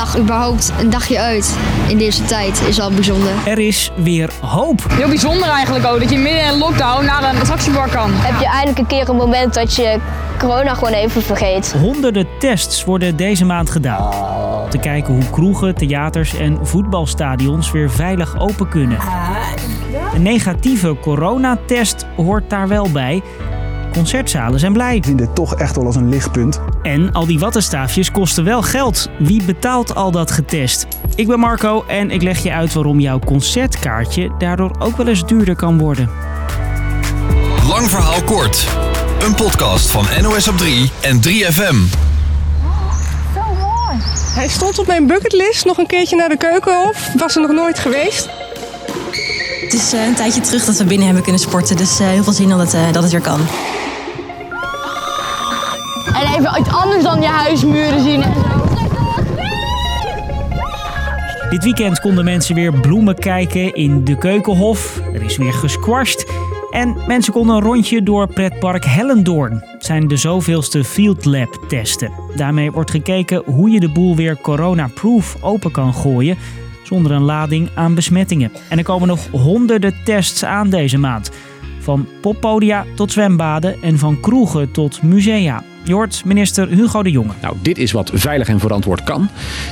[0.00, 1.56] dag überhaupt een dagje uit
[1.88, 3.32] in deze tijd is al bijzonder.
[3.44, 4.84] Er is weer hoop.
[4.88, 8.10] Heel bijzonder eigenlijk ook, dat je midden in een lockdown naar een attractiebar kan.
[8.12, 9.98] Heb je eindelijk een keer een moment dat je
[10.38, 11.72] corona gewoon even vergeet.
[11.72, 14.12] Honderden tests worden deze maand gedaan.
[14.62, 18.98] Om te kijken hoe kroegen, theaters en voetbalstadions weer veilig open kunnen.
[20.14, 23.22] Een negatieve coronatest hoort daar wel bij.
[23.92, 24.96] Concertzalen zijn blij.
[24.96, 26.60] Ik zie dit toch echt wel als een lichtpunt.
[26.82, 29.08] En al die wattenstaafjes kosten wel geld.
[29.18, 30.86] Wie betaalt al dat getest?
[31.14, 35.26] Ik ben Marco en ik leg je uit waarom jouw concertkaartje daardoor ook wel eens
[35.26, 36.10] duurder kan worden.
[37.68, 38.66] Lang verhaal kort.
[39.24, 42.08] Een podcast van NOS op 3 en 3FM.
[44.34, 47.10] Hij stond op mijn bucketlist nog een keertje naar de keukenhof.
[47.16, 48.28] Was er nog nooit geweest.
[49.60, 51.76] Het is eh, een tijdje terug dat we binnen hebben kunnen sporten.
[51.76, 53.40] Dus eh, heel veel zin dat eh, dat het weer kan.
[56.14, 58.60] En even iets anders dan je huismuren zien en zo.
[61.50, 65.00] Dit weekend konden mensen weer bloemen kijken in de Keukenhof.
[65.14, 66.32] Er is weer gesquashed.
[66.70, 69.64] En mensen konden een rondje door pretpark Hellendoorn.
[69.72, 72.12] Het zijn de zoveelste Field Lab testen.
[72.36, 76.36] Daarmee wordt gekeken hoe je de boel weer corona-proof open kan gooien
[76.82, 78.52] zonder een lading aan besmettingen.
[78.68, 81.30] En er komen nog honderden tests aan deze maand.
[81.80, 85.62] Van poppodia tot zwembaden en van kroegen tot musea.
[85.82, 87.32] Je hoort minister Hugo de Jonge.
[87.42, 89.28] Nou, dit is wat veilig en verantwoord kan.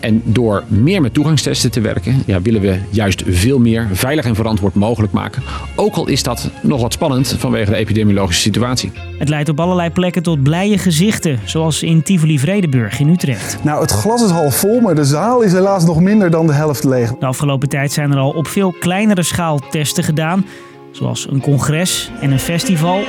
[0.00, 4.34] En door meer met toegangstesten te werken, ja, willen we juist veel meer veilig en
[4.34, 5.42] verantwoord mogelijk maken.
[5.76, 8.92] Ook al is dat nog wat spannend vanwege de epidemiologische situatie.
[9.18, 13.64] Het leidt op allerlei plekken tot blije gezichten, zoals in Tivoli-Vredenburg in Utrecht.
[13.64, 16.52] Nou, het glas is half vol, maar de zaal is helaas nog minder dan de
[16.52, 17.12] helft leeg.
[17.18, 20.46] De afgelopen tijd zijn er al op veel kleinere schaal testen gedaan,
[20.90, 23.00] zoals een congres en een festival.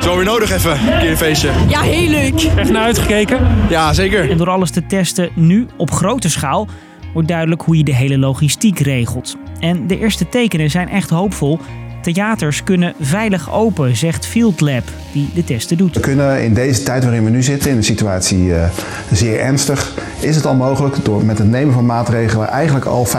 [0.00, 1.50] Zo weer nodig even, een keer een feestje.
[1.68, 2.42] Ja, heel leuk.
[2.56, 3.38] Echt naar uitgekeken?
[3.68, 4.30] Ja, zeker.
[4.30, 6.66] En door alles te testen nu op grote schaal
[7.12, 9.36] wordt duidelijk hoe je de hele logistiek regelt.
[9.60, 11.58] En de eerste tekenen zijn echt hoopvol.
[12.02, 14.82] Theaters kunnen veilig open, zegt Field Lab,
[15.12, 15.94] die de testen doet.
[15.94, 18.68] We kunnen in deze tijd waarin we nu zitten, in de situatie uh,
[19.12, 23.10] zeer ernstig, is het al mogelijk door met het nemen van maatregelen eigenlijk al 50%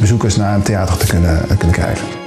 [0.00, 2.25] bezoekers naar een theater te kunnen, uh, kunnen krijgen.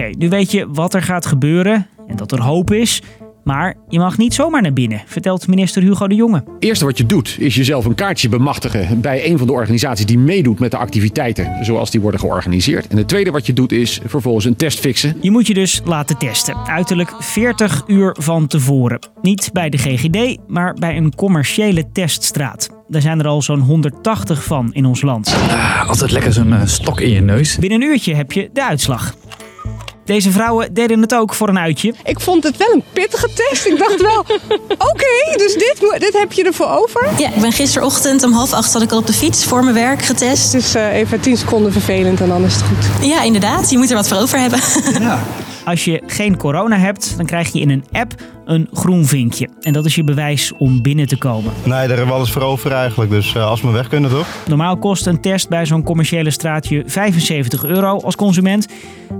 [0.00, 3.02] Oké, nu weet je wat er gaat gebeuren en dat er hoop is.
[3.44, 6.36] Maar je mag niet zomaar naar binnen, vertelt minister Hugo de Jonge.
[6.36, 10.06] Het eerste wat je doet is jezelf een kaartje bemachtigen bij een van de organisaties
[10.06, 12.86] die meedoet met de activiteiten zoals die worden georganiseerd.
[12.86, 15.16] En het tweede wat je doet is vervolgens een test fixen.
[15.20, 18.98] Je moet je dus laten testen, uiterlijk 40 uur van tevoren.
[19.22, 22.68] Niet bij de GGD, maar bij een commerciële teststraat.
[22.88, 25.34] Daar zijn er al zo'n 180 van in ons land.
[25.48, 27.58] Ah, altijd lekker zo'n uh, stok in je neus.
[27.58, 29.14] Binnen een uurtje heb je de uitslag.
[30.10, 31.94] Deze vrouwen deden het ook voor een uitje.
[32.04, 33.66] Ik vond het wel een pittige test.
[33.66, 34.34] Ik dacht wel, oké,
[34.78, 37.08] okay, dus dit, dit heb je ervoor over?
[37.18, 39.74] Ja, ik ben gisterochtend om half acht zat ik al op de fiets voor mijn
[39.74, 40.52] werk getest.
[40.52, 43.06] Het is uh, even tien seconden vervelend en dan is het goed.
[43.06, 43.70] Ja, inderdaad.
[43.70, 44.60] Je moet er wat voor over hebben.
[45.00, 45.22] Ja.
[45.64, 48.14] Als je geen corona hebt, dan krijg je in een app
[48.50, 49.48] een groen vinkje.
[49.60, 51.52] En dat is je bewijs om binnen te komen.
[51.62, 53.10] Nee, daar hebben we alles voor over eigenlijk.
[53.10, 54.26] Dus uh, als we weg kunnen, toch?
[54.48, 58.66] Normaal kost een test bij zo'n commerciële straatje 75 euro als consument.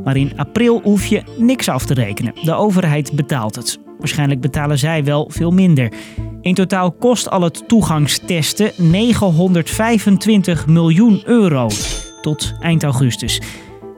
[0.05, 2.35] Maar in april hoef je niks af te rekenen.
[2.43, 3.79] De overheid betaalt het.
[3.99, 5.93] Waarschijnlijk betalen zij wel veel minder.
[6.41, 11.69] In totaal kost al het toegangstesten 925 miljoen euro
[12.21, 13.41] tot eind augustus.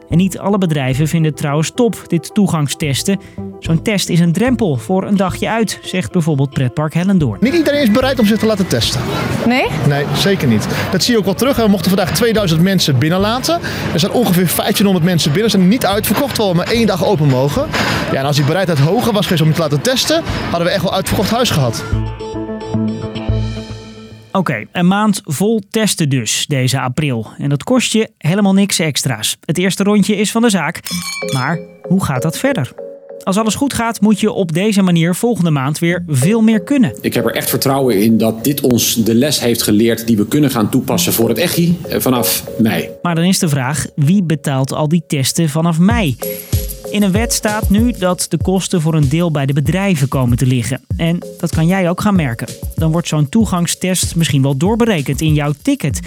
[0.09, 3.19] En niet alle bedrijven vinden het trouwens top, dit toegangstesten.
[3.63, 7.39] Zo'n test is een drempel voor een dagje uit, zegt bijvoorbeeld pretpark Hellendoorn.
[7.41, 9.01] Niet iedereen is bereid om zich te laten testen.
[9.47, 9.67] Nee?
[9.89, 10.67] Nee, zeker niet.
[10.91, 11.57] Dat zie je ook wel terug.
[11.57, 13.61] We mochten vandaag 2000 mensen binnenlaten.
[13.93, 15.51] Er zijn ongeveer 1500 mensen binnen.
[15.51, 17.67] Ze zijn niet uitverkocht, terwijl we maar één dag open mogen.
[18.13, 20.75] Ja, en als die bereidheid hoger was geweest om je te laten testen, hadden we
[20.75, 21.85] echt wel uitverkocht huis gehad.
[24.29, 27.27] Oké, okay, een maand vol testen dus, deze april.
[27.39, 29.37] En dat kost je helemaal niks extra's.
[29.45, 30.81] Het eerste rondje is van de zaak.
[31.33, 32.73] Maar hoe gaat dat verder?
[33.25, 36.95] Als alles goed gaat, moet je op deze manier volgende maand weer veel meer kunnen.
[37.01, 40.27] Ik heb er echt vertrouwen in dat dit ons de les heeft geleerd die we
[40.27, 42.89] kunnen gaan toepassen voor het ECHI vanaf mei.
[43.03, 46.17] Maar dan is de vraag, wie betaalt al die testen vanaf mei?
[46.91, 50.37] In een wet staat nu dat de kosten voor een deel bij de bedrijven komen
[50.37, 50.81] te liggen.
[50.97, 52.49] En dat kan jij ook gaan merken.
[52.75, 56.01] Dan wordt zo'n toegangstest misschien wel doorberekend in jouw ticket.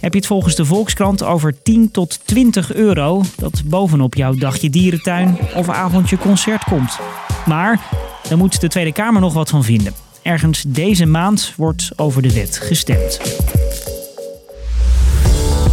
[0.00, 4.70] Heb je het volgens de Volkskrant over 10 tot 20 euro dat bovenop jouw dagje
[4.70, 6.98] dierentuin of avondje concert komt.
[7.46, 7.80] Maar
[8.28, 9.92] daar moet de Tweede Kamer nog wat van vinden.
[10.22, 13.20] Ergens deze maand wordt over de wet gestemd.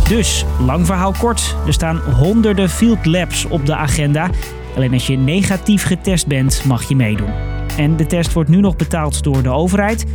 [0.07, 4.29] Dus, lang verhaal kort, er staan honderden field labs op de agenda.
[4.75, 7.33] Alleen als je negatief getest bent, mag je meedoen.
[7.77, 10.05] En de test wordt nu nog betaald door de overheid.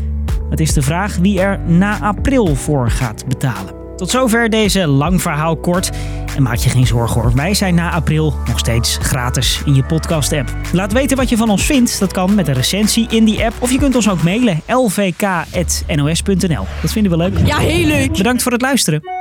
[0.51, 3.80] Het is de vraag wie er na april voor gaat betalen.
[4.01, 5.91] Tot zover deze lang verhaal kort.
[6.37, 9.85] En maak je geen zorgen hoor, wij zijn na april nog steeds gratis in je
[9.85, 10.53] podcast-app.
[10.73, 11.99] Laat weten wat je van ons vindt.
[11.99, 13.55] Dat kan met een recensie in die app.
[13.59, 16.67] Of je kunt ons ook mailen lvk.nos.nl.
[16.83, 17.47] Dat vinden we leuk.
[17.47, 18.13] Ja, heel leuk.
[18.13, 19.20] Bedankt voor het luisteren.